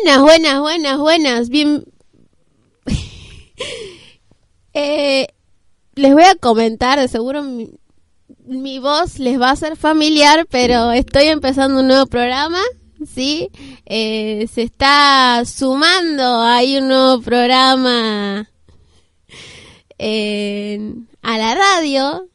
[0.00, 1.48] Buenas, buenas, buenas, buenas.
[1.48, 1.84] Bien.
[4.74, 5.26] Eh,
[5.96, 7.68] les voy a comentar, de seguro mi,
[8.46, 12.60] mi voz les va a ser familiar, pero estoy empezando un nuevo programa,
[13.12, 13.50] ¿sí?
[13.86, 18.48] Eh, se está sumando, hay un nuevo programa
[19.98, 22.28] en- a la radio.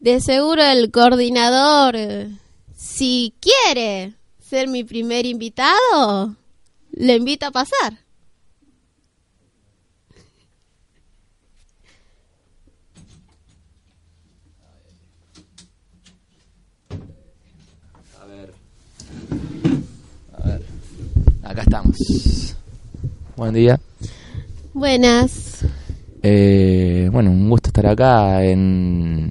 [0.00, 1.96] De seguro el coordinador,
[2.74, 4.14] si quiere
[4.56, 6.34] ser mi primer invitado,
[6.92, 7.98] le invito a pasar.
[21.42, 21.96] Acá estamos.
[23.36, 23.78] Buen día.
[24.74, 25.64] Buenas.
[26.22, 29.28] Eh, bueno, un gusto estar acá en,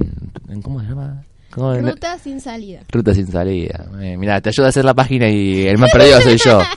[0.48, 1.25] en- ¿cómo se llama?
[1.55, 2.81] ¿Cómo- en- Ruta sin salida.
[2.91, 3.85] Ruta sin salida.
[4.01, 6.59] Eh, mira, te ayuda a hacer la página y el más perdido soy yo.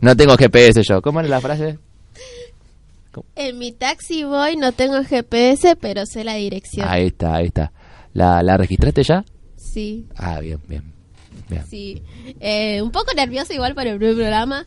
[0.00, 1.00] No tengo GPS yo.
[1.00, 1.78] ¿Cómo era la frase?
[3.36, 6.86] En mi taxi voy, no tengo GPS, pero sé la dirección.
[6.88, 7.72] Ahí está, ahí está.
[8.12, 9.24] ¿La, la registraste ya?
[9.56, 10.82] Sí, Ah, bien, bien.
[11.48, 11.62] bien.
[11.70, 12.02] sí.
[12.40, 14.66] Eh, un poco nerviosa igual para el primer programa.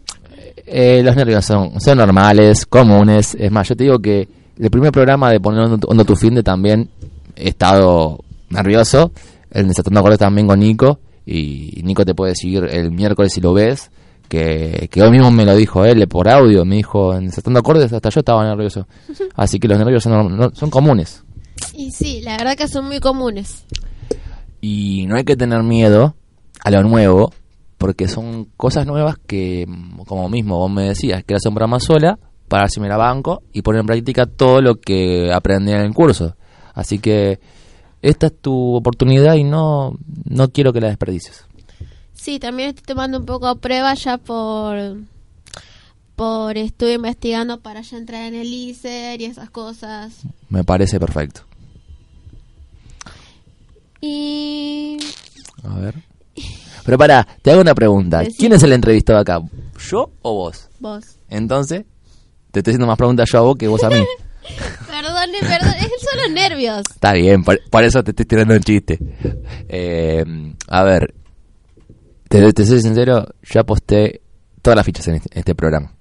[0.65, 3.35] Eh, los nervios son, son normales, comunes.
[3.37, 4.27] Es más, yo te digo que
[4.57, 6.89] el primer programa de Poner Hondo tu Fin de también
[7.35, 9.11] he estado nervioso.
[9.51, 10.99] El Desatando Acordes también con Nico.
[11.25, 13.91] Y Nico te puede seguir el miércoles si lo ves.
[14.29, 16.65] Que, que hoy mismo me lo dijo él por audio.
[16.65, 18.87] Me dijo, en Desatando Acordes hasta yo estaba nervioso.
[19.35, 21.23] Así que los nervios son, no- son comunes.
[21.73, 23.65] Y sí, la verdad que son muy comunes.
[24.61, 26.15] Y no hay que tener miedo
[26.63, 27.31] a lo nuevo,
[27.77, 29.65] porque son cosas nuevas que,
[30.07, 32.17] como mismo vos me decías, que hacer un programa sola
[32.47, 35.93] para si me la banco y poner en práctica todo lo que aprendí en el
[35.93, 36.35] curso.
[36.73, 37.39] Así que
[38.09, 41.45] esta es tu oportunidad y no, no quiero que la desperdicies.
[42.13, 44.97] Sí, también estoy tomando un poco a prueba ya por
[46.15, 50.21] por estuve investigando para ya entrar en el ICER y esas cosas.
[50.49, 51.41] Me parece perfecto.
[54.01, 54.97] Y
[55.63, 55.95] A ver.
[56.83, 58.23] Pero para, te hago una pregunta.
[58.37, 59.41] ¿Quién es el entrevistado acá?
[59.89, 60.69] ¿Yo o vos?
[60.79, 61.17] vos.
[61.29, 61.85] Entonces,
[62.51, 64.03] te estoy haciendo más preguntas yo a vos que vos a mí.
[65.31, 66.83] Perdone, perdón, son los nervios.
[66.89, 68.99] Está bien, por, por eso te estoy tirando un chiste.
[69.69, 70.23] Eh,
[70.67, 71.13] a ver,
[72.29, 74.21] te, te soy sincero, ya posté
[74.61, 75.93] todas las fichas en este, en este programa.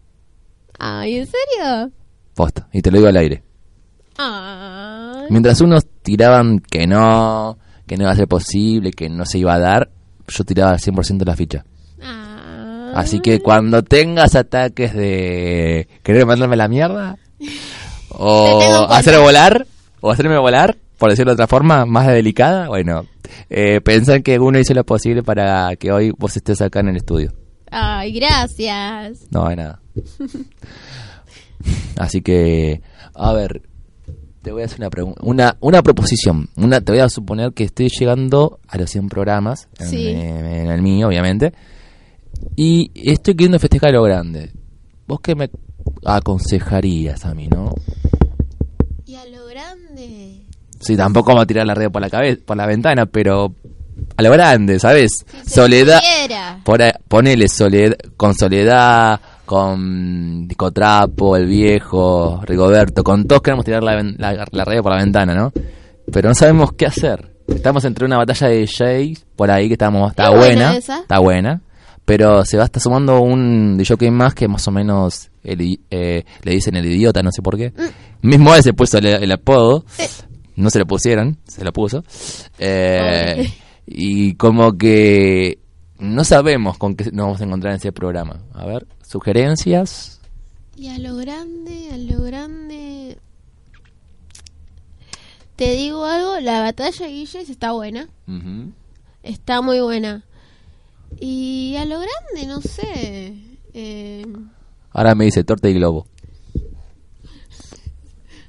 [0.78, 1.92] Ay, ¿en serio?
[2.34, 3.42] Posta, y te lo digo al aire.
[4.18, 5.26] Ay.
[5.30, 9.54] Mientras unos tiraban que no, que no iba a ser posible, que no se iba
[9.54, 9.90] a dar,
[10.28, 11.64] yo tiraba al 100% la ficha.
[12.00, 12.92] Ay.
[12.94, 17.18] Así que cuando tengas ataques de querer mandarme la mierda,
[18.18, 19.66] o hacer volar,
[20.00, 23.04] o hacerme volar, por decirlo de otra forma, más delicada, bueno,
[23.50, 26.96] eh, pensar que uno hizo lo posible para que hoy vos estés acá en el
[26.96, 27.32] estudio.
[27.70, 29.26] Ay, gracias.
[29.30, 29.80] No hay nada.
[31.98, 32.80] Así que,
[33.14, 33.62] a ver,
[34.42, 36.48] te voy a hacer una pregunta, una, una proposición.
[36.56, 40.08] Una, te voy a suponer que estoy llegando a los 100 programas, en, Sí.
[40.08, 41.52] en el mío, obviamente,
[42.54, 44.52] y estoy queriendo festejar lo grande.
[45.06, 45.50] ¿Vos qué me
[46.04, 47.72] aconsejarías a mí, no?
[49.06, 50.42] Y a lo grande.
[50.80, 53.54] Sí, tampoco vamos a tirar la red por la cabeza, por la ventana, pero
[54.16, 55.24] a lo grande, ¿sabes?
[55.44, 56.00] Si Soledad.
[56.64, 63.94] Por ponele soledad, con Soledad, con Discotrapo, el viejo, Rigoberto, con todos queremos tirar la,
[63.96, 65.52] ven- la, la radio por la ventana, ¿no?
[66.12, 67.32] Pero no sabemos qué hacer.
[67.48, 70.98] Estamos entre una batalla de Jays, por ahí que estamos, está Es buena buena, esa.
[71.00, 71.60] está buena,
[72.06, 76.24] pero se va a estar sumando un DJ más que más o menos el eh,
[76.42, 77.72] le dicen el idiota, no sé por qué.
[78.22, 79.84] Mismo él se puso el, el apodo,
[80.54, 82.04] no se lo pusieron, se lo puso.
[82.58, 83.52] Eh,
[83.86, 85.58] y como que
[85.98, 88.40] no sabemos con qué nos vamos a encontrar en ese programa.
[88.54, 90.20] A ver, sugerencias.
[90.76, 93.18] Y a lo grande, a lo grande.
[95.56, 98.08] Te digo algo, la batalla de Guilles está buena.
[99.24, 100.25] Está muy buena.
[101.20, 103.34] Y a lo grande, no sé.
[103.74, 104.26] eh,
[104.92, 106.06] Ahora me dice torta y globo.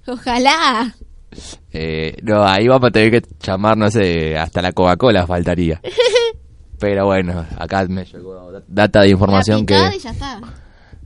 [0.07, 0.95] ojalá.
[1.71, 5.81] Eh, no, ahí vamos a tener que llamar, no sé, hasta la Coca-Cola faltaría.
[6.79, 9.75] Pero bueno, acá me llegó da- data de información que...
[9.95, 10.39] y ya está.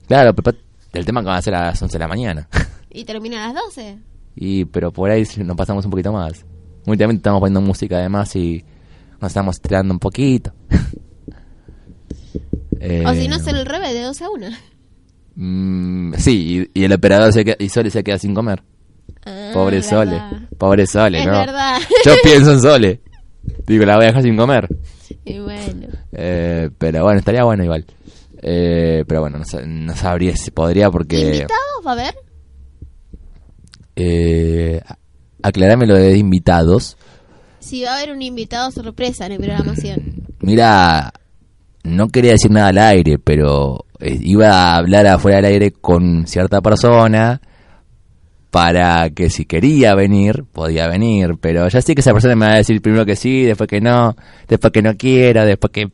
[0.05, 0.57] Claro, pero
[0.91, 2.47] el tema que van a ser a las 11 de la mañana.
[2.93, 3.97] Y termina a las 12.
[4.35, 6.45] y pero por ahí nos pasamos un poquito más.
[6.85, 8.65] Últimamente estamos poniendo música además y
[9.21, 10.51] nos estamos tirando un poquito.
[12.83, 14.47] Eh, O si no, hacer el revés de 12 a 1.
[15.35, 18.63] mm, sí, y, y el operador se queda, y Sole se queda sin comer.
[19.25, 20.19] Ah, Pobre Sole.
[20.57, 21.31] Pobre Sole, Es ¿no?
[21.33, 21.77] verdad.
[22.05, 23.01] Yo pienso en Sole.
[23.67, 24.67] Digo, la voy a dejar sin comer.
[25.25, 25.87] Y bueno.
[26.11, 27.85] Eh, pero bueno, estaría bueno igual.
[28.41, 31.19] Eh, pero bueno, no sabría si podría porque...
[31.21, 32.15] ¿Invitados va a haber?
[33.95, 34.81] Eh,
[35.43, 36.97] aclarame lo de invitados.
[37.59, 40.23] Si va a haber un invitado sorpresa en el programación.
[40.39, 41.13] Mira,
[41.83, 46.27] no quería decir nada al aire, pero eh, iba a hablar afuera del aire con
[46.27, 47.41] cierta persona
[48.49, 52.53] para que si quería venir, podía venir, pero ya sé que esa persona me va
[52.53, 54.15] a decir primero que sí, después que no,
[54.47, 55.89] después que no quiera, después que...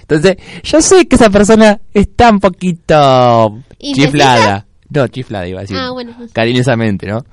[0.00, 4.66] Entonces, yo sé que esa persona está un poquito chiflada.
[4.88, 5.76] No, chiflada iba a decir.
[5.78, 6.12] Ah, bueno.
[6.32, 7.24] Cariñosamente, ¿no?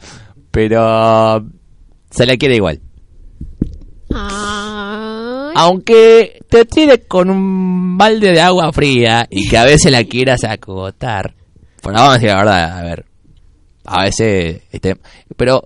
[0.52, 1.44] Pero
[2.12, 2.80] se la quiere igual.
[4.14, 4.67] Ay.
[5.60, 10.44] Aunque te tire con un balde de agua fría y que a veces la quieras
[10.44, 11.34] acotar.
[11.82, 13.06] Bueno, vamos a decir la verdad, a ver.
[13.86, 14.98] A veces, este,
[15.36, 15.64] pero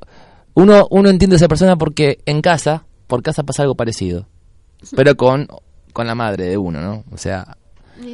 [0.54, 4.28] uno, uno entiende a esa persona porque en casa, por casa pasa algo parecido.
[4.96, 5.48] Pero con,
[5.92, 7.04] con la madre de uno, ¿no?
[7.12, 7.58] O sea,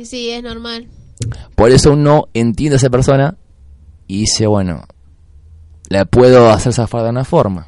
[0.03, 0.87] Sí, es normal.
[1.55, 3.37] por eso uno entiende a esa persona
[4.07, 4.83] y dice, bueno,
[5.89, 7.67] la puedo hacer zafar de una forma.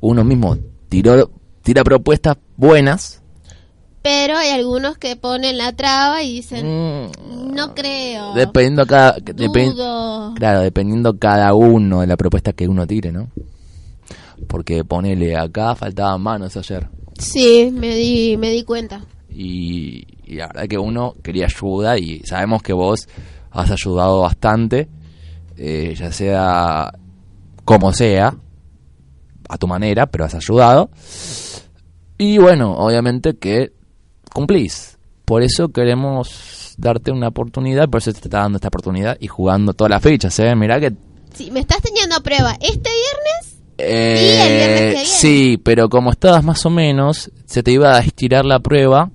[0.00, 0.58] Uno mismo
[0.88, 1.30] tiró,
[1.62, 3.20] tira propuestas buenas.
[4.02, 6.66] Pero hay algunos que ponen la traba y dicen,
[7.06, 8.34] mm, no creo.
[8.34, 9.16] dependiendo cada,
[10.34, 13.28] claro, dependiendo cada uno de la propuesta que uno tire, ¿no?
[14.48, 16.88] Porque ponele, acá faltaban manos ayer.
[17.18, 19.04] Sí, me di, me di cuenta.
[19.30, 23.08] y, y la verdad que uno quería ayuda y sabemos que vos
[23.50, 24.88] has ayudado bastante,
[25.56, 26.92] eh, ya sea
[27.64, 28.34] como sea,
[29.48, 30.90] a tu manera, pero has ayudado.
[32.22, 33.72] Y bueno, obviamente que
[34.32, 34.96] cumplís.
[35.24, 39.72] Por eso queremos darte una oportunidad, por eso te está dando esta oportunidad y jugando
[39.72, 40.54] todas las fechas, ¿eh?
[40.54, 40.92] Mirá que
[41.34, 42.52] Sí, me estás teniendo a prueba.
[42.60, 45.04] Este viernes, eh, el viernes que viene.
[45.06, 49.10] sí, pero como estabas más o menos, se te iba a estirar la prueba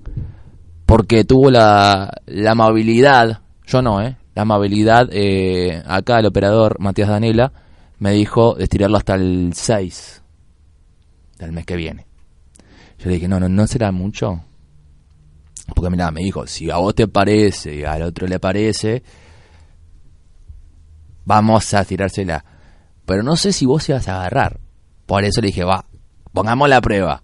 [0.84, 4.18] porque tuvo la, la amabilidad, yo no, ¿eh?
[4.34, 7.54] La amabilidad, eh, acá el operador Matías Danela
[8.00, 10.22] me dijo de estirarlo hasta el 6
[11.38, 12.07] del mes que viene.
[12.98, 14.42] Yo le dije, no, no, no será mucho.
[15.74, 19.02] Porque mira, me dijo, si a vos te parece y al otro le parece,
[21.24, 22.44] vamos a tirársela.
[23.04, 24.60] Pero no sé si vos ibas a agarrar.
[25.06, 25.84] Por eso le dije, va,
[26.32, 27.22] pongamos la prueba.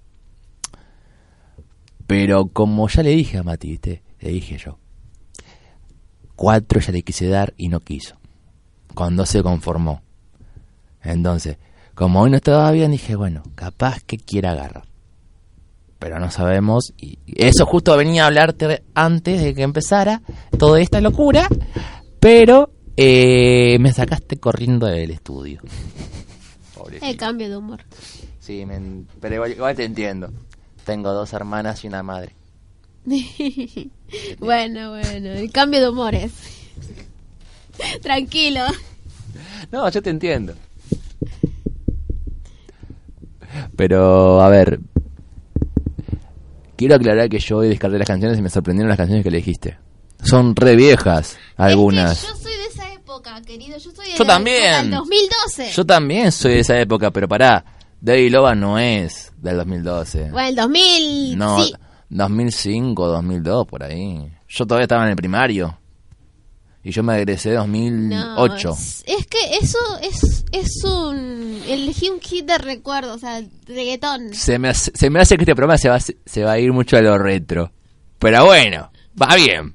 [2.06, 4.02] Pero como ya le dije a Mati, ¿viste?
[4.20, 4.78] le dije yo.
[6.36, 8.16] Cuatro ya le quise dar y no quiso.
[8.94, 10.02] Con dos se conformó.
[11.02, 11.58] Entonces,
[11.94, 14.93] como hoy no estaba bien, dije, bueno, capaz que quiera agarrar.
[16.04, 16.92] Pero no sabemos.
[16.98, 20.20] Y eso justo venía a hablarte antes de que empezara
[20.58, 21.48] toda esta locura.
[22.20, 25.62] Pero eh, me sacaste corriendo del estudio.
[26.76, 27.06] Pobrecito.
[27.06, 27.80] el cambio de humor.
[28.38, 30.30] Sí, men- pero igual, igual te entiendo.
[30.84, 32.34] Tengo dos hermanas y una madre.
[34.38, 36.32] bueno, bueno, el cambio de humores.
[38.02, 38.60] Tranquilo.
[39.72, 40.52] No, yo te entiendo.
[43.74, 44.80] Pero, a ver.
[46.76, 49.78] Quiero aclarar que yo hoy descarté las canciones y me sorprendieron las canciones que elegiste.
[50.22, 52.12] Son re viejas, algunas.
[52.12, 53.78] Es que yo soy de esa época, querido.
[53.78, 54.62] Yo soy de Yo la también.
[54.64, 55.70] época del 2012.
[55.72, 57.64] Yo también soy de esa época, pero pará.
[58.00, 60.30] David Loba no es del 2012.
[60.30, 61.38] Bueno, el 2000.
[61.38, 61.74] no, sí.
[62.10, 64.30] 2005, 2002, por ahí.
[64.48, 65.78] Yo todavía estaba en el primario.
[66.86, 68.70] Y yo me egresé en No, 2008.
[68.72, 71.62] es, es que eso es, es un.
[71.66, 74.34] Elegí un kit de recuerdo, o sea, reggaetón.
[74.34, 76.58] Se me, hace, se me hace que este programa se va, a- se va a
[76.58, 77.72] ir mucho a lo retro.
[78.18, 79.74] Pero bueno, va bien.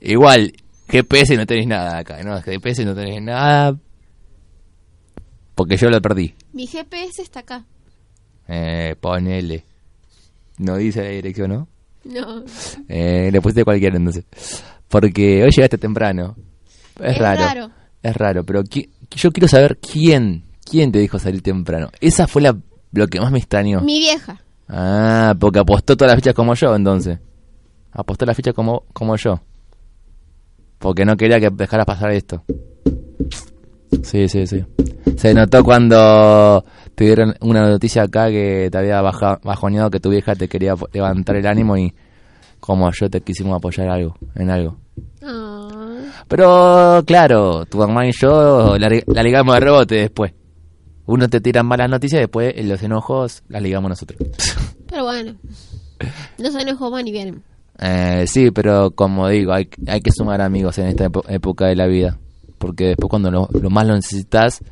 [0.00, 0.52] Igual,
[0.88, 2.40] GPS no tenéis nada acá, ¿no?
[2.40, 3.76] GPS no tenéis nada.
[5.56, 6.34] Porque yo lo perdí.
[6.52, 7.64] Mi GPS está acá.
[8.48, 9.64] Eh, ponele.
[10.58, 11.68] No dice la dirección, ¿no?
[12.04, 12.44] No.
[12.88, 14.24] Eh, le pusiste cualquiera entonces.
[14.90, 16.36] Porque hoy llegaste temprano.
[17.00, 17.40] Es, Es raro.
[17.40, 17.70] raro.
[18.02, 20.44] Es raro, pero qui- yo quiero saber quién.
[20.68, 21.88] ¿Quién te dijo salir temprano?
[22.00, 22.56] Esa fue la,
[22.92, 23.80] lo que más me extrañó.
[23.80, 24.40] Mi vieja.
[24.68, 27.18] Ah, porque apostó todas las fichas como yo, entonces.
[27.92, 29.40] Apostó las fichas como, como yo.
[30.78, 32.44] Porque no quería que dejaras pasar esto.
[34.02, 34.64] Sí, sí, sí.
[35.16, 40.10] Se notó cuando te dieron una noticia acá que te había baja, bajoneado que tu
[40.10, 41.92] vieja te quería levantar el ánimo y
[42.60, 44.76] como yo te quisimos apoyar algo, en algo.
[45.22, 45.68] Ah.
[46.28, 50.32] Pero claro, tu mamá y yo la, la ligamos de rebote después.
[51.06, 54.20] Uno te tira malas noticias y después en los enojos las ligamos nosotros.
[54.88, 55.34] Pero bueno.
[56.38, 57.42] No se enojó más ni bien.
[57.78, 61.86] Eh, sí, pero como digo, hay, hay que sumar amigos en esta época de la
[61.86, 62.18] vida.
[62.58, 64.62] Porque después cuando lo, lo más lo necesitas,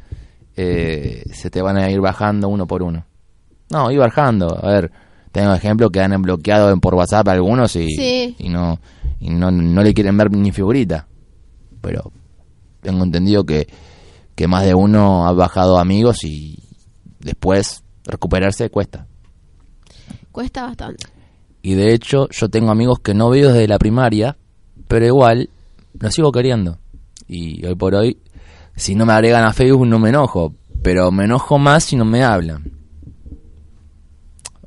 [0.57, 3.07] eh, se te van a ir bajando uno por uno.
[3.71, 4.59] No, ir bajando.
[4.63, 4.93] A ver,
[5.33, 8.37] tengo ejemplos que han bloqueado por WhatsApp algunos y, Sí.
[8.39, 8.79] y no
[9.21, 11.07] y no, no le quieren ver ni figurita.
[11.81, 12.13] Pero
[12.81, 13.67] tengo entendido que,
[14.35, 16.63] que más de uno ha bajado amigos y
[17.21, 19.07] después recuperarse cuesta.
[20.31, 21.07] Cuesta bastante.
[21.63, 24.37] Y de hecho yo tengo amigos que no veo desde la primaria,
[24.87, 25.51] pero igual
[25.99, 26.79] los sigo queriendo.
[27.27, 28.19] Y hoy por hoy,
[28.77, 32.05] si no me agregan a Facebook no me enojo, pero me enojo más si no
[32.05, 32.78] me hablan.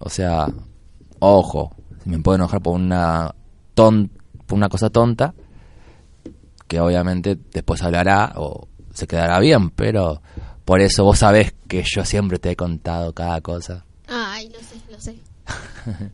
[0.03, 0.47] O sea,
[1.19, 3.33] ojo, me puedo enojar por una
[3.75, 4.09] ton,
[4.47, 5.33] por una cosa tonta,
[6.67, 10.21] que obviamente después hablará o se quedará bien, pero
[10.65, 13.85] por eso vos sabés que yo siempre te he contado cada cosa.
[14.07, 15.15] Ay, lo sé, lo sé.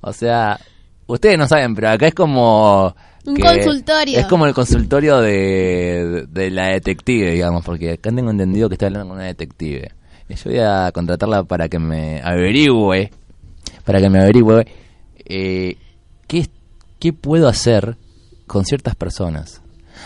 [0.00, 0.58] o sea,
[1.06, 2.94] ustedes no saben, pero acá es como...
[3.26, 4.18] Un consultorio.
[4.20, 8.86] Es como el consultorio de, de la detective, digamos, porque acá tengo entendido que está
[8.86, 9.90] hablando con una detective.
[10.28, 13.10] Y yo voy a contratarla para que me averigüe,
[13.86, 14.66] para que me averigüe
[15.24, 15.78] eh,
[16.26, 16.48] ¿qué,
[16.98, 17.96] ¿qué puedo hacer
[18.46, 19.62] con ciertas personas?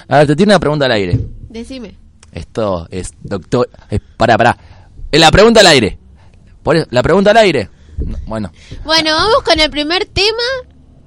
[0.07, 1.19] A ver, te tiene una pregunta al aire.
[1.49, 1.97] Decime.
[2.33, 3.69] Esto es, doctor.
[4.17, 4.57] para, para.
[5.11, 5.99] La pregunta al aire.
[6.63, 7.69] Por la pregunta al aire.
[8.27, 8.53] bueno.
[8.85, 10.43] Bueno, vamos con el primer tema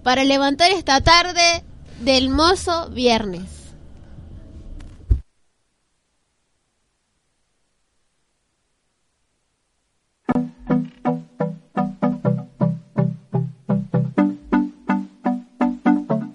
[0.03, 1.63] para levantar esta tarde
[2.01, 3.53] del mozo viernes.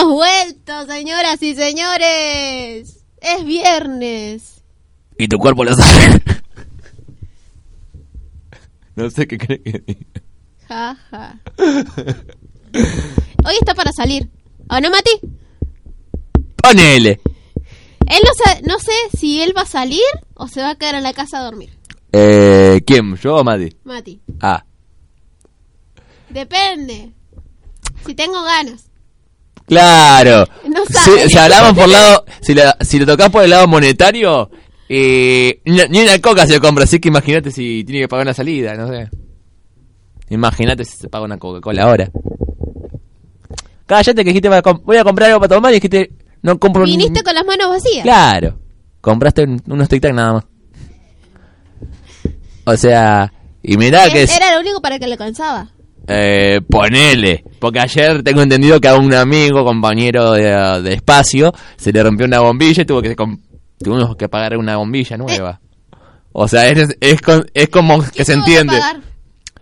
[0.00, 3.04] hemos vuelto, señoras y señores.
[3.20, 4.62] Es viernes.
[5.18, 6.22] Y tu cuerpo lo sabe.
[8.96, 10.06] no sé qué crees que diga.
[10.68, 11.40] Ja, ja.
[13.46, 14.28] Hoy está para salir.
[14.70, 15.10] ¿O no, Mati?
[16.56, 17.20] Ponele.
[18.06, 20.00] Él no, sa- no sé si él va a salir
[20.34, 21.76] o se va a quedar en la casa a dormir.
[22.12, 23.16] Eh, ¿Quién?
[23.16, 23.76] ¿Yo o Mati?
[23.84, 24.20] Mati.
[24.40, 24.64] Ah,
[26.30, 27.12] Depende.
[28.06, 28.90] Si tengo ganas.
[29.66, 30.46] Claro.
[30.66, 30.80] No
[31.28, 34.50] si, hablamos por lado, si, la- si lo tocas por el lado monetario,
[34.88, 38.74] eh, ni, una coca se compra, así que imagínate si tiene que pagar una salida,
[38.74, 39.08] no sé.
[40.30, 42.10] Imagínate si se paga una Coca-Cola ahora.
[43.86, 46.10] Cállate que dijiste voy a, comprar algo para tomar y dijiste
[46.42, 48.02] no compro un- Viniste con las manos vacías.
[48.02, 48.58] Claro.
[49.00, 50.44] Compraste un- unos tic tac nada más.
[52.66, 53.30] O sea,
[53.62, 55.73] y mirá que es, Era lo único para que le alcanzaba.
[56.08, 57.44] Eh, ponele.
[57.58, 62.26] Porque ayer tengo entendido que a un amigo, compañero de, de espacio, se le rompió
[62.26, 63.14] una bombilla y tuvo que
[63.78, 65.60] tuvimos que pagar una bombilla nueva.
[66.32, 67.20] O sea, es, es,
[67.54, 68.80] es como que ¿Qué se entiende.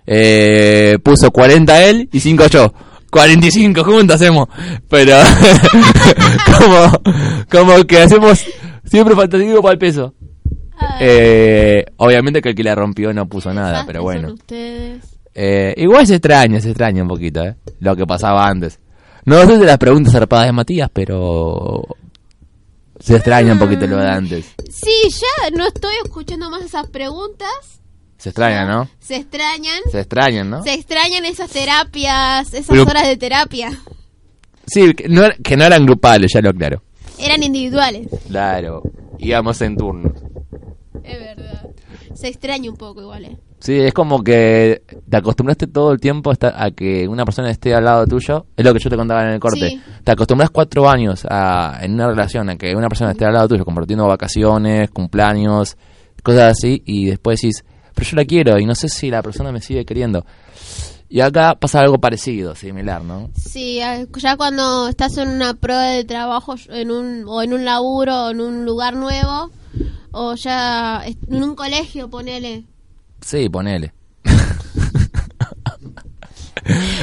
[0.07, 2.73] Eh, puso 40 él y 5 yo.
[3.11, 4.49] 45 juntos hacemos.
[4.89, 5.17] Pero
[6.59, 7.03] como,
[7.51, 8.45] como que hacemos
[8.85, 10.15] siempre fantástico para el peso.
[10.79, 14.35] Ay, Eh, obviamente que el que la rompió no puso nada, pero bueno.
[15.35, 17.57] Eh, igual se extraña, se extraña un poquito, ¿eh?
[17.81, 18.79] Lo que pasaba antes.
[19.25, 21.83] No sé de las preguntas zarpadas de Matías, pero...
[23.01, 24.55] Se extraña un poquito lo de antes.
[24.71, 27.49] Sí, ya no estoy escuchando más esas preguntas.
[28.17, 28.89] Se extraña, ¿no?
[29.01, 29.81] Se extrañan.
[29.91, 30.63] Se extrañan, ¿no?
[30.63, 33.71] Se extrañan esas terapias, esas Pero- horas de terapia.
[34.67, 36.83] Sí, que no, que no eran grupales, ya lo aclaro.
[37.19, 38.07] Eran individuales.
[38.29, 38.83] Claro,
[39.19, 40.13] íbamos en turnos.
[41.03, 41.67] Es verdad.
[42.15, 43.37] Se extraña un poco igual, ¿eh?
[43.63, 47.49] Sí, es como que te acostumbraste todo el tiempo a, estar- a que una persona
[47.49, 48.47] esté al lado tuyo.
[48.57, 49.69] Es lo que yo te contaba en el corte.
[49.71, 49.81] Sí.
[50.03, 53.47] Te acostumbras cuatro años a, en una relación a que una persona esté al lado
[53.49, 55.77] tuyo, compartiendo vacaciones, cumpleaños,
[56.25, 59.53] cosas así, y después decís, pero yo la quiero y no sé si la persona
[59.53, 60.27] me sigue queriendo.
[61.09, 63.31] Y acá pasa algo parecido, similar, ¿no?
[63.37, 63.81] Sí,
[64.17, 68.31] ya cuando estás en una prueba de trabajo en un, o en un laburo o
[68.31, 69.51] en un lugar nuevo,
[70.11, 72.65] o ya en un colegio, ponele.
[73.23, 73.93] Sí, ponele.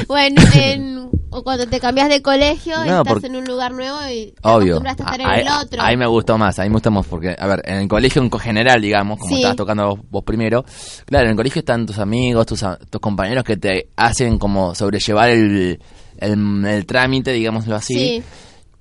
[0.08, 3.98] Bueno, en, o cuando te cambias de colegio, No, estás porque- en un lugar nuevo
[4.10, 4.76] y te Obvio.
[4.78, 5.82] acostumbraste a estar ahí, en el otro.
[5.82, 8.30] ahí me gustó más, ahí me gusta más porque, a ver, en el colegio en
[8.30, 9.36] general, digamos, como Sí.
[9.36, 10.64] estabas tocando vos, vos primero,
[11.04, 14.74] claro, en el colegio están tus amigos, tus, a- tus compañeros que te hacen como
[14.74, 15.78] sobrellevar el,
[16.18, 17.94] el, el trámite, digámoslo así.
[17.94, 18.22] Sí.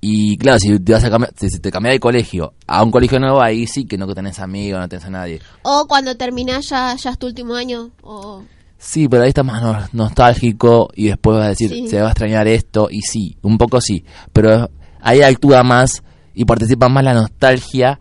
[0.01, 3.19] Y claro, si te vas a cambiar, si te cambias de colegio a un colegio
[3.19, 5.41] nuevo, ahí sí que no tenés amigos, no tenés a nadie.
[5.63, 7.89] O cuando terminás ya, ya es tu último año.
[8.01, 8.43] O...
[8.77, 11.87] Sí, pero ahí está más no- nostálgico y después vas a decir, Sí.
[11.89, 14.69] se va a extrañar esto, y sí, un poco sí, pero
[15.01, 16.01] ahí actúa más
[16.33, 17.99] y participa más la nostalgia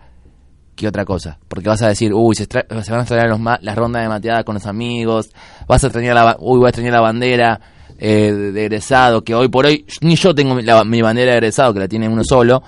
[0.77, 3.75] que otra cosa, porque vas a decir, uy, se, van a extrañar los ma- las
[3.75, 5.31] rondas de mateada con los amigos,
[5.67, 7.61] vas a extrañar la, ba- uy, voy a extrañar la bandera
[7.99, 11.39] eh, de egresado, que hoy por hoy, ni yo tengo mi, la- mi bandera de
[11.39, 12.63] egresado, que la tiene uno solo,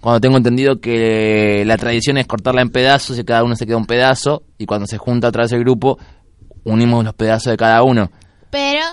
[0.00, 3.76] cuando tengo entendido que la tradición es cortarla en pedazos y cada uno se queda
[3.76, 5.98] un pedazo, y cuando se junta otra vez el grupo,
[6.64, 8.10] unimos los pedazos de cada uno.
[8.50, 8.84] Pero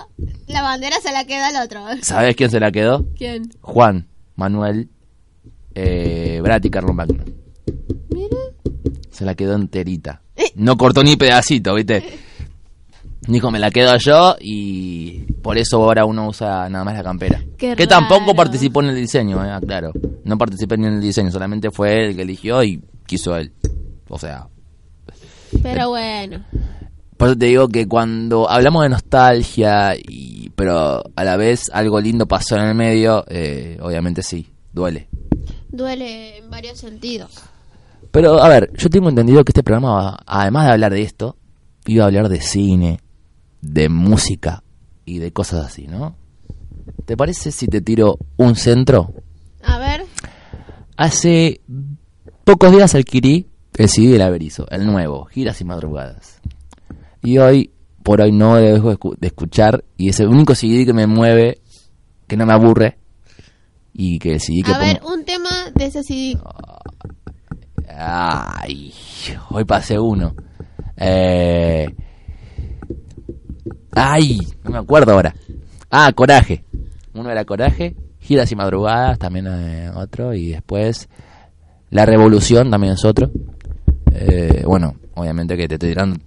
[0.46, 1.80] la bandera se la queda al otro.
[2.02, 3.04] ¿Sabes quién se la quedó?
[3.16, 3.50] ¿Quién?
[3.60, 4.88] Juan Manuel
[5.74, 7.24] eh, Brati Carlos Magno.
[8.14, 8.36] Mira.
[9.10, 10.22] Se la quedó enterita.
[10.54, 12.04] No cortó ni pedacito, ¿viste?
[13.28, 17.44] Dijo, me la quedo yo y por eso ahora uno usa nada más la campera.
[17.58, 19.92] Qué que tampoco participó en el diseño, eh, claro.
[20.24, 23.52] No participé ni en el diseño, solamente fue él el que eligió y quiso él.
[24.08, 24.48] O sea,
[25.62, 26.42] Pero bueno.
[27.18, 32.00] Por eso te digo que cuando hablamos de nostalgia, y, pero a la vez algo
[32.00, 35.08] lindo pasó en el medio, eh, obviamente sí, duele.
[35.68, 37.42] Duele en varios sentidos.
[38.10, 41.36] Pero a ver, yo tengo entendido que este programa, además de hablar de esto,
[41.84, 43.00] iba a hablar de cine,
[43.60, 44.62] de música
[45.04, 46.16] y de cosas así, ¿no?
[47.04, 49.12] ¿Te parece si te tiro un centro?
[49.62, 50.04] A ver.
[50.96, 51.60] Hace
[52.44, 56.40] pocos días adquirí el CD del Averizo, el nuevo, Giras y Madrugadas.
[57.22, 60.84] Y hoy, por hoy no dejo de escu- de escuchar, y es el único CD
[60.86, 61.60] que me mueve,
[62.26, 62.98] que no me aburre,
[63.92, 66.38] y que el CD que A ver, pongo- un tema de ese CD.
[67.96, 68.92] Ay,
[69.50, 70.34] hoy pasé uno.
[70.96, 71.86] Eh...
[73.92, 75.34] Ay, no me acuerdo ahora.
[75.90, 76.64] Ah, Coraje.
[77.14, 81.08] Uno era Coraje, Giras y Madrugadas, también eh, otro, y después
[81.90, 83.30] La Revolución también es otro.
[84.12, 86.18] Eh, bueno, obviamente que te estoy tirando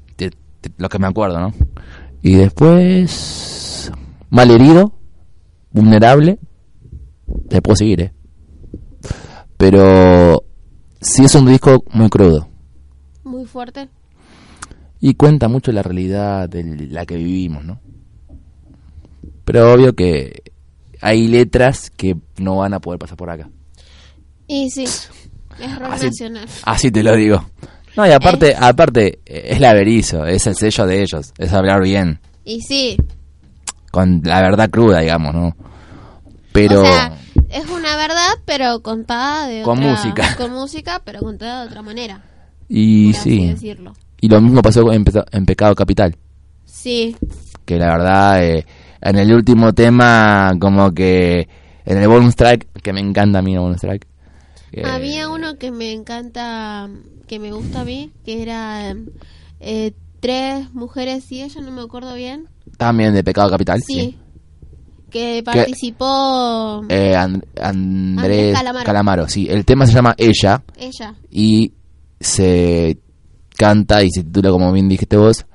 [0.78, 1.54] lo que me acuerdo, ¿no?
[2.22, 3.92] Y después
[4.30, 4.94] Malherido,
[5.72, 6.38] Vulnerable
[7.50, 8.14] Te puedo seguir, ¿eh?
[9.58, 10.44] Pero
[11.00, 12.48] sí es un disco muy crudo.
[13.24, 13.90] Muy fuerte.
[15.02, 17.80] Y cuenta mucho la realidad de la que vivimos, ¿no?
[19.44, 20.44] Pero obvio que
[21.02, 23.50] hay letras que no van a poder pasar por acá.
[24.48, 25.10] Y sí, es
[25.80, 26.46] rock Así, nacional.
[26.64, 27.44] así te lo digo.
[27.98, 31.82] No, y aparte, aparte, eh, es la Berizo, es el sello de ellos, es hablar
[31.82, 32.96] bien, Y sí,
[33.92, 35.56] con la verdad cruda, digamos, ¿no?
[36.54, 37.18] Pero o sea,
[37.50, 40.36] es una verdad, pero contada de Con otra- música.
[40.38, 42.24] Con música, pero contada de otra manera.
[42.70, 43.94] y por así sí, decirlo.
[44.22, 46.16] Y lo mismo pasó en, en Pecado Capital,
[46.66, 47.16] Sí,
[47.66, 48.66] que la verdad eh,
[49.02, 51.48] en el último tema como que
[51.86, 54.08] en el bonus track, que me encanta a mí el bonus track.
[54.72, 56.90] eh, había uno que me encanta,
[57.28, 58.96] que me gusta a mí, que era
[59.60, 62.48] eh, tres mujeres y ella, no me acuerdo bien.
[62.78, 64.18] También de Pecado Capital, Sí, sí.
[65.10, 68.86] que participó Eh, And- Andrés Calamaro.
[68.86, 69.48] Calamaro, sí.
[69.50, 71.16] El tema se llama Ella ella.
[71.30, 71.74] y
[72.20, 72.98] se
[73.62, 75.46] canta y se titula, como bien dijiste vos,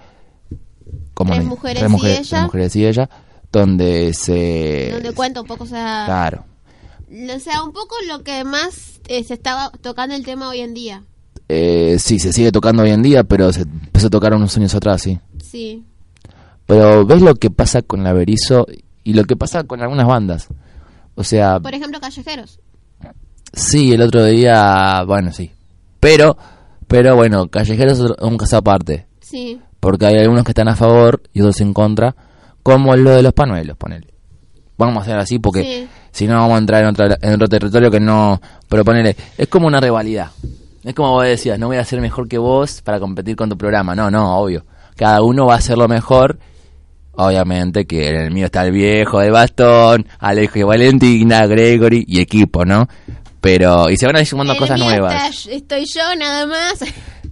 [1.15, 2.29] como Tres mujeres Tres y mujeres- ella.
[2.31, 3.11] Tres mujeres y ella,
[3.53, 4.91] donde se...
[4.93, 6.45] donde cuenta un poco, o sea, Claro.
[7.35, 10.75] o sea, un poco lo que más eh, se estaba tocando el tema hoy en
[10.75, 11.03] día.
[11.49, 14.75] Eh, sí, se sigue tocando hoy en día, pero se empezó a tocar unos años
[14.75, 15.19] atrás, sí.
[15.43, 15.85] Sí,
[16.67, 18.67] Pero ves lo que pasa con la Berizo
[19.05, 20.49] y lo que pasa con algunas bandas.
[21.15, 22.59] O sea, por ejemplo, Callejeros.
[23.53, 25.51] sí, el otro día, bueno, sí.
[26.01, 26.37] Pero,
[26.89, 29.07] pero bueno, Callejeros es un caso aparte.
[29.21, 32.15] Sí, Porque hay algunos que están a favor y otros en contra,
[32.63, 34.09] como lo de los panuelos, ponele.
[34.79, 35.89] Vamos a hacer así porque Sí.
[36.13, 38.41] si no vamos a entrar en, otra- en otro territorio que no...
[38.69, 40.31] Pero ponele, es como una rivalidad.
[40.85, 43.57] Es como vos decías, no voy a ser mejor que vos para competir con tu
[43.57, 43.95] programa.
[43.95, 44.65] No, no, obvio.
[44.97, 46.39] Cada uno va a hacer lo mejor.
[47.19, 52.21] Obviamente que en el mío está el viejo de bastón, Alejo y Valentina, Gregory y
[52.21, 52.89] equipo, ¿no?
[53.47, 55.47] Pero, y se van a ir sumando El cosas nuevas.
[55.47, 56.81] estoy yo nada más.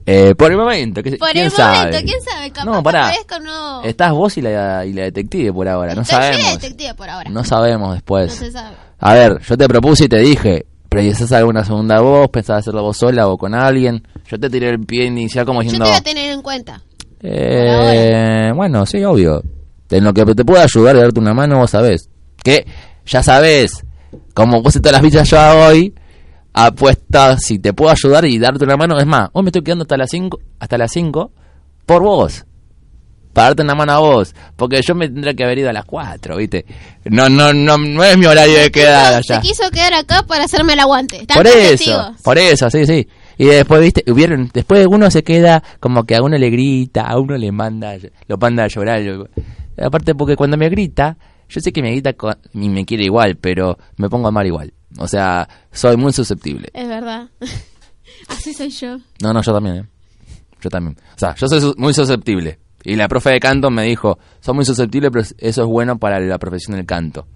[0.07, 1.79] Eh, por el momento, que, Por ¿quién el sabe?
[1.79, 3.11] momento, quién sabe, capaz No, pará.
[3.43, 3.83] no.
[3.83, 6.61] Estás vos y la, y la detective por ahora, no Estoy yo de sabemos.
[6.61, 7.31] detective por ahora.
[7.31, 8.33] No sabemos No después.
[8.35, 8.77] se sabe.
[9.01, 12.29] A ver, yo te propuse y te dije, ¿precisás alguna segunda voz?
[12.29, 14.07] ¿Pensás hacerlo vos sola o con alguien?
[14.29, 15.87] Yo te tiré el pie inicial como Yo te diciendo...
[15.87, 16.81] voy a tener en cuenta.
[17.23, 19.43] Eh, bueno, sí, obvio.
[19.91, 22.09] En lo que te pueda ayudar y darte una mano, vos sabés.
[22.43, 22.67] Que
[23.07, 23.85] ya sabés,
[24.35, 25.95] como puse todas las villas yo hoy,
[26.55, 28.99] apuesta si te puedo ayudar y darte una mano.
[28.99, 31.33] Es más, hoy me estoy quedando hasta las 5 hasta las 5
[31.85, 32.45] por vos.
[33.33, 34.33] Para darte una mano a vos.
[34.55, 36.65] Porque yo me tendría que haber ido a las 4, ¿viste?
[37.07, 39.41] No, no, no, no es mi horario de quedada Se ya.
[39.41, 41.27] quiso quedar acá para hacerme el aguante.
[41.35, 42.23] Por eso, testigos.
[42.23, 43.09] por eso, sí, sí.
[43.37, 47.19] Y después, viste, hubieron, después uno se queda como que a uno le grita, a
[47.19, 47.97] uno le manda,
[48.29, 49.03] lo manda a llorar.
[49.03, 49.27] yo-
[49.85, 51.17] aparte porque cuando me grita,
[51.49, 52.15] yo sé que me grita
[52.53, 54.73] y me quiere igual, pero me pongo a amar igual.
[54.99, 56.69] O sea, soy muy susceptible.
[56.73, 57.29] Es verdad.
[58.29, 58.99] Así soy yo.
[59.23, 59.85] No, no, yo también, ¿eh?
[60.61, 60.97] Yo también.
[61.15, 62.59] O sea, yo soy su- muy susceptible.
[62.85, 66.21] Y la profe de canto me dijo, soy muy susceptible, pero eso es bueno para
[66.21, 67.27] la profesión del canto.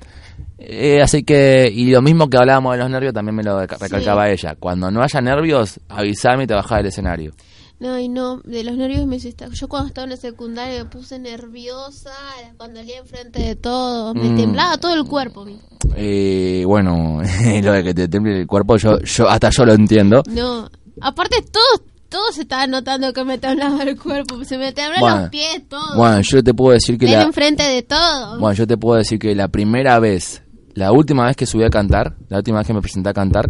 [0.59, 3.79] Eh, así que, y lo mismo que hablábamos de los nervios, también me lo reca-
[3.79, 4.57] recalcaba ella.
[4.59, 7.33] Cuando no haya nervios, avísame y te bajás del escenario.
[7.81, 9.47] No, y no, de los nervios me hiciste.
[9.53, 12.11] Yo cuando estaba en el secundario me puse nerviosa
[12.57, 14.15] cuando leí enfrente de todos.
[14.17, 14.37] Me Mm.
[14.37, 15.47] temblaba todo el cuerpo.
[15.95, 17.23] Eh, bueno,
[17.63, 20.23] lo de que te temble el cuerpo, yo, yo hasta yo lo entiendo.
[20.29, 20.69] No,
[21.01, 24.45] aparte todos, todos estaban notando que me temblaba el cuerpo.
[24.45, 25.97] Se me temblaban Bueno, los pies, todo.
[25.97, 28.41] Bueno, yo te puedo decir que la, enfrente de todos.
[28.41, 30.43] Bueno, yo te puedo decir que la primera vez,
[30.75, 33.49] la última vez que subí a cantar, la última vez que me presenté a cantar,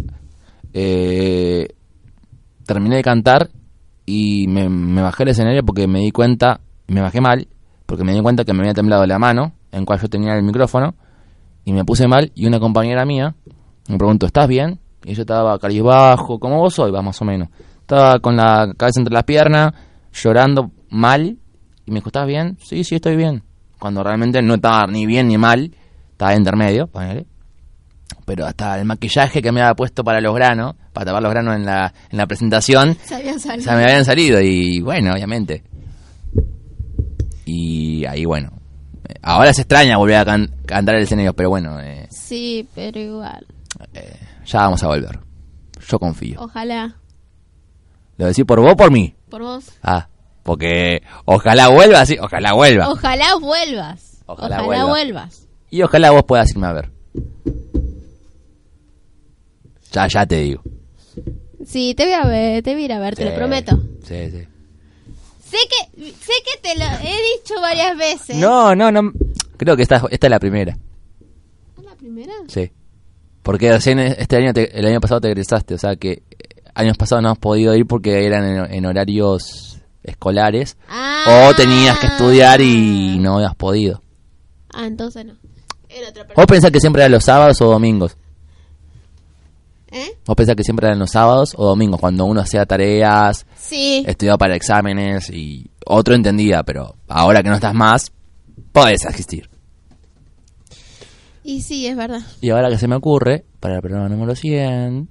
[0.73, 1.67] eh,
[2.67, 3.49] terminé de cantar
[4.11, 7.47] y me, me bajé del escenario porque me di cuenta, me bajé mal,
[7.85, 10.41] porque me di cuenta que me había temblado la mano en cual yo tenía el
[10.41, 10.95] micrófono
[11.63, 13.35] y me puse mal y una compañera mía
[13.87, 14.79] me preguntó, ¿estás bien?
[15.03, 17.49] Y yo estaba bajo, como vos va más o menos.
[17.81, 19.73] Estaba con la cabeza entre las piernas,
[20.11, 21.37] llorando mal
[21.85, 22.57] y me dijo, ¿estás bien?
[22.61, 23.43] Sí, sí, estoy bien.
[23.77, 25.71] Cuando realmente no estaba ni bien ni mal,
[26.11, 27.27] estaba intermedio, ponele.
[28.29, 31.55] Pero hasta el maquillaje que me había puesto para los granos, para tapar los granos
[31.55, 33.63] en la, en la presentación, Se habían salido.
[33.71, 35.63] se me habían salido y bueno, obviamente.
[37.45, 38.51] Y ahí bueno.
[39.23, 43.47] Ahora se extraña volver a can- cantar el escenario, pero bueno, eh, Sí, pero igual.
[43.95, 44.15] eh,
[44.45, 45.19] ya vamos a volver.
[45.87, 46.39] Yo confío.
[46.39, 46.97] Ojalá.
[48.17, 49.15] ¿Lo decís por vos o por mí?
[49.31, 49.65] Por vos.
[49.81, 50.07] Ah,
[50.43, 52.89] porque ojalá vuelva, sí, ojalá vuelva.
[52.89, 54.21] Ojalá vuelvas.
[54.27, 54.85] Ojalá Ojalá, vuelva.
[54.85, 55.47] vuelvas.
[55.71, 56.91] Y ojalá vos puedas irme a ver.
[59.91, 60.61] Ya, ya te digo.
[61.65, 63.77] Sí, te voy a ver, te voy a ir a ver, te lo prometo.
[64.03, 64.47] Sí, sí.
[65.43, 68.35] Sé que, sé que te lo he dicho varias veces.
[68.37, 69.11] No, no, no.
[69.57, 70.77] Creo que esta, esta es la primera.
[71.77, 72.33] ¿Es la primera?
[72.47, 72.71] Sí.
[73.41, 76.23] Porque recién este año, te- el año pasado te egresaste, o sea que eh,
[76.75, 81.49] años pasados no has podido ir porque eran en, en horarios escolares Ah.
[81.51, 84.01] o tenías que estudiar y no habías podido.
[84.71, 85.33] Ah, entonces no.
[85.89, 86.45] Era otra ¿Vos persona.
[86.47, 88.15] pensás que siempre eran los sábados o domingos?
[89.91, 90.11] ¿Eh?
[90.25, 91.99] ¿Vos pensás que siempre eran los sábados o domingos?
[91.99, 94.03] Cuando uno hacía tareas, Sí.
[94.07, 98.11] estudiaba para exámenes y otro entendía, pero ahora que no estás más,
[98.71, 99.49] podés asistir.
[101.43, 102.21] Y sí, es verdad.
[102.41, 105.09] Y ahora que se me ocurre, para el programa número 100,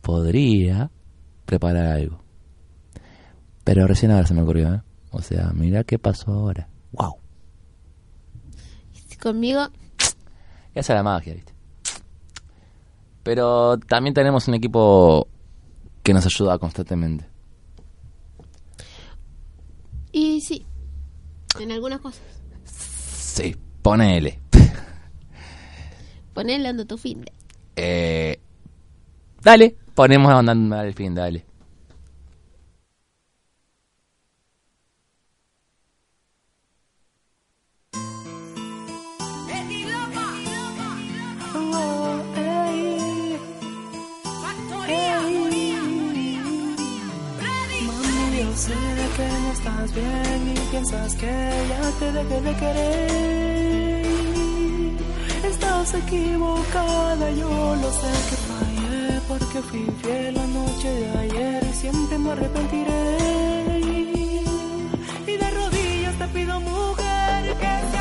[0.00, 0.90] podría
[1.46, 2.20] preparar algo.
[3.62, 4.80] Pero recién ahora se me ocurrió, ¿eh?
[5.12, 6.68] O sea, mira qué pasó ahora.
[6.92, 7.16] ¡Wow!
[9.22, 9.68] Conmigo.
[10.74, 11.49] Esa es la magia, ¿viste?
[13.22, 15.28] Pero también tenemos un equipo
[16.02, 17.28] que nos ayuda constantemente.
[20.12, 20.66] Y sí.
[21.58, 22.22] En algunas cosas.
[22.64, 24.40] Sí, ponele.
[26.34, 27.24] Ponele ando tu fin.
[27.76, 28.40] Eh,
[29.42, 31.44] dale, ponemos andando al fin, dale.
[50.80, 51.26] Piensas que
[51.68, 54.00] ya te dejé de querer.
[55.44, 57.50] Estás equivocada, yo
[57.82, 63.16] lo sé que fallé porque fui fiel la noche de ayer y siempre me arrepentiré.
[65.26, 67.98] Y de rodillas te pido, mujer, que si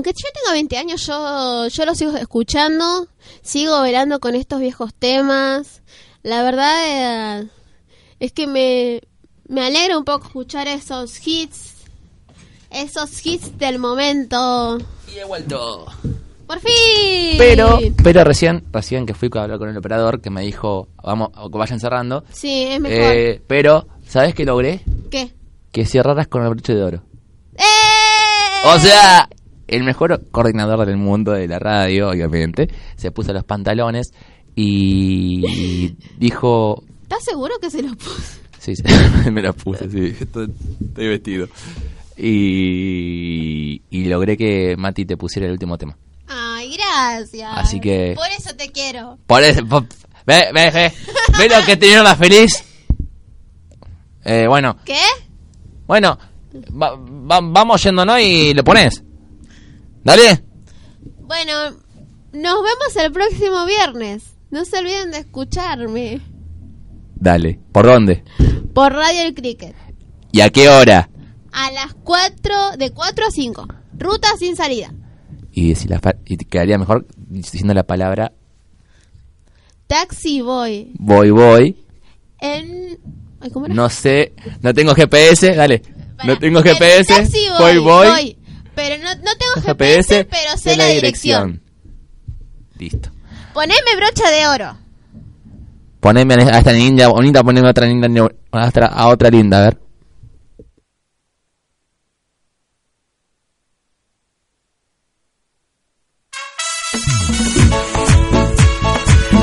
[0.00, 3.06] aunque yo tenga 20 años, yo, yo lo sigo escuchando,
[3.42, 5.82] sigo velando con estos viejos temas.
[6.22, 7.48] La verdad eh,
[8.18, 9.02] es que me,
[9.46, 11.74] me alegra un poco escuchar esos hits,
[12.70, 14.78] esos hits del momento.
[15.14, 15.84] Y he vuelto.
[16.46, 17.36] ¡Por fin!
[17.36, 21.28] Pero, pero recién, recién que fui a hablar con el operador que me dijo, vamos,
[21.28, 22.24] que vayan cerrando.
[22.32, 23.12] Sí, es mejor.
[23.12, 24.80] Eh, pero, ¿sabes qué logré?
[25.10, 25.34] ¿Qué?
[25.70, 27.02] Que cerraras con el broche de oro.
[27.54, 27.90] ¡Eh!
[28.64, 29.28] O sea,
[29.70, 34.12] el mejor coordinador del mundo de la radio, obviamente, se puso los pantalones
[34.56, 36.82] y dijo...
[37.02, 38.20] ¿Estás seguro que se los puso?
[38.58, 38.82] Sí, sí,
[39.30, 41.48] me los puse, sí, estoy, estoy vestido.
[42.18, 45.96] Y, y logré que Mati te pusiera el último tema.
[46.28, 47.50] Ay, gracias.
[47.54, 49.18] Así que- Por eso te quiero.
[49.26, 49.64] Por eso,
[50.26, 50.92] ve, ve, ve,
[51.38, 52.64] ve lo que te la feliz.
[54.24, 55.00] Eh, bueno, ¿Qué?
[55.86, 56.18] bueno,
[56.70, 59.02] va- va- vamos yéndonos y lo pones.
[60.04, 60.42] Dale.
[61.20, 61.52] Bueno,
[62.32, 64.34] nos vemos el próximo viernes.
[64.50, 66.20] No se olviden de escucharme
[67.14, 67.60] Dale.
[67.72, 68.24] ¿Por dónde?
[68.74, 69.74] por Radio El Cricket.
[70.32, 71.10] ¿Y a qué hora?
[71.52, 73.68] A las 4, de 4 a 5.
[73.98, 74.94] Ruta sin salida.
[75.52, 78.32] Y, si la y te quedaría mejor diciendo la palabra
[79.86, 80.92] Taxi Boy.
[80.98, 81.76] voy, voy.
[82.40, 82.98] En...
[83.40, 83.74] Ay, ¿Cómo era?
[83.74, 84.32] No sé,
[84.62, 85.82] no tengo GPS, dale.
[86.24, 88.36] No tengo En GPS, Taxi voy, voy.
[88.80, 91.60] Pero no, no tengo No GPS, pero sé la dirección.
[92.78, 93.10] Listo.
[93.52, 94.76] Poneme brocha de oro.
[96.00, 98.08] Poneme a esta ninja bonita, poneme a otra linda,
[98.52, 99.78] a otra, a otra linda, a ver.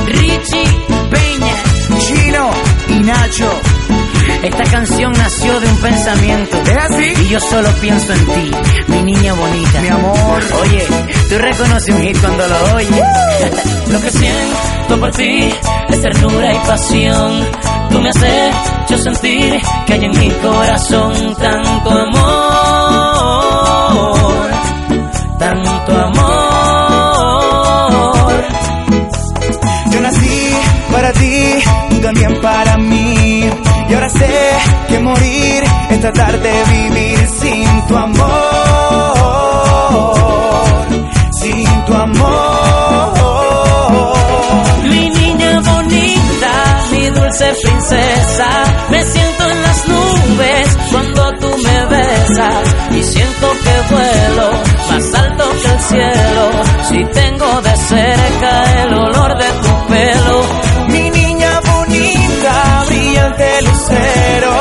[0.08, 0.66] Richie
[1.12, 1.64] Peña,
[2.00, 2.50] Chino
[2.90, 3.67] y Nacho.
[4.48, 6.58] Esta canción nació de un pensamiento.
[6.58, 7.14] ¿Es así?
[7.22, 8.52] Y yo solo pienso en ti,
[8.88, 9.82] mi niña bonita.
[9.82, 10.42] Mi amor.
[10.62, 10.86] Oye,
[11.30, 12.90] tú reconoces un hit cuando lo oyes.
[13.92, 15.54] lo que siento por ti
[15.90, 17.46] es ternura y pasión.
[17.90, 22.12] Tú me has hecho sentir que hay en mi corazón tanto amor,
[25.40, 26.48] tanto amor.
[29.92, 30.52] Yo nací
[30.92, 31.64] para ti,
[32.02, 33.17] también para mí.
[35.08, 39.14] Morir es tratar de vivir sin tu amor.
[41.42, 43.14] Sin tu amor.
[44.84, 46.54] Mi niña bonita,
[46.92, 48.50] mi dulce princesa,
[48.90, 54.48] me siento en las nubes cuando tú me besas y siento que vuelo
[54.90, 56.44] más alto que el cielo.
[56.90, 58.52] Si tengo de cerca
[58.84, 60.38] el olor de tu pelo,
[60.90, 64.54] Mi niña bonita, brillante lucero,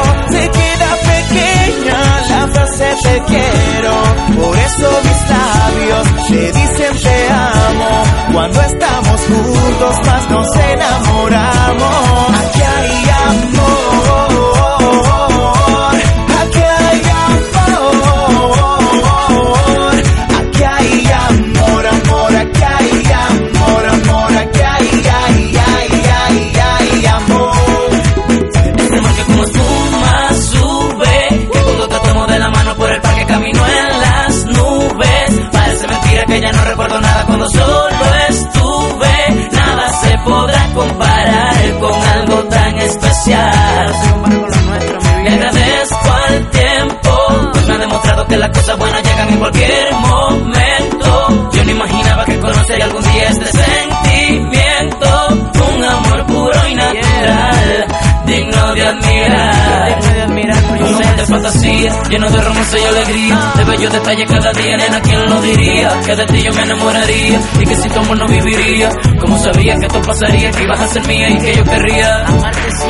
[62.08, 66.00] lleno de romance y alegría, de bellos detalles cada día, nena, ¿quién lo diría?
[66.04, 68.88] Que de ti yo me enamoraría y que sin tu amor no viviría.
[69.20, 72.26] Como sabía que esto pasaría, que ibas a ser mía y que yo querría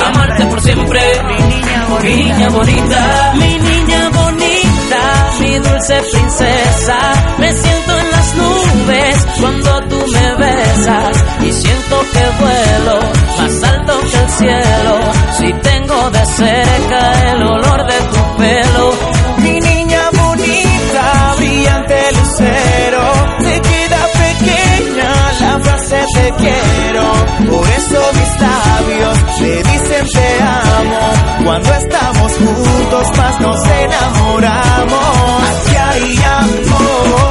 [0.04, 1.00] amarte, por siempre.
[1.24, 6.98] Mi niña bonita, mi niña bonita, mi niña bonita, mi dulce princesa.
[7.38, 13.00] Me siento en las nubes cuando tú me besas y siento que vuelo
[13.38, 14.98] más alto que el cielo.
[15.38, 18.92] Si tengo de cerca el olor de tu pelo.
[19.38, 23.02] Mi niña bonita, brillante lucero,
[23.40, 25.10] se queda pequeña
[25.40, 27.04] la frase te quiero.
[27.50, 31.44] Por eso mis labios le dicen te amo.
[31.44, 35.02] Cuando estamos juntos más nos enamoramos.
[35.48, 37.25] Aquí hay amor.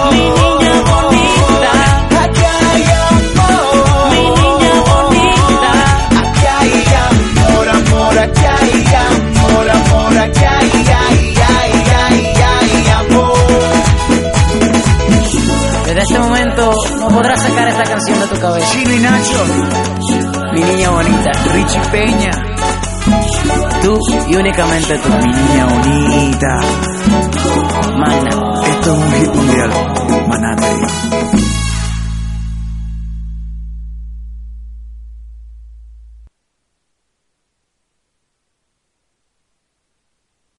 [16.66, 18.72] No podrás sacar esta canción de tu cabeza.
[18.72, 19.46] Chino y Nacho,
[20.54, 22.32] mi niña bonita, Richie Peña.
[23.84, 26.60] Tú y únicamente tú, mi niña bonita.
[27.98, 28.64] Magna.
[28.68, 29.70] Esto es un hit mundial,
[30.28, 31.15] Manatee.